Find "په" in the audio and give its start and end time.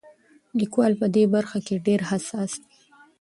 1.01-1.07